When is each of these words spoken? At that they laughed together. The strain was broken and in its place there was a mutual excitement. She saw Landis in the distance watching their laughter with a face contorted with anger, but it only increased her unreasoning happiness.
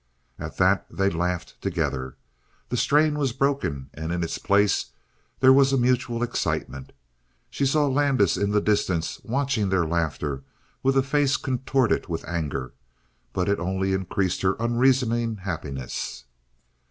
At 0.39 0.57
that 0.57 0.87
they 0.89 1.11
laughed 1.11 1.61
together. 1.61 2.15
The 2.69 2.75
strain 2.77 3.19
was 3.19 3.33
broken 3.33 3.91
and 3.93 4.11
in 4.11 4.23
its 4.23 4.39
place 4.39 4.85
there 5.41 5.53
was 5.53 5.71
a 5.71 5.77
mutual 5.77 6.23
excitement. 6.23 6.91
She 7.51 7.67
saw 7.67 7.85
Landis 7.85 8.35
in 8.35 8.49
the 8.49 8.61
distance 8.61 9.21
watching 9.23 9.69
their 9.69 9.85
laughter 9.85 10.41
with 10.81 10.97
a 10.97 11.03
face 11.03 11.37
contorted 11.37 12.07
with 12.07 12.27
anger, 12.27 12.73
but 13.31 13.47
it 13.47 13.59
only 13.59 13.93
increased 13.93 14.41
her 14.41 14.55
unreasoning 14.59 15.35
happiness. 15.37 16.23